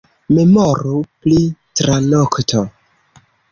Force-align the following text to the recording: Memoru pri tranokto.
Memoru 0.37 1.01
pri 1.27 1.37
tranokto. 1.81 2.67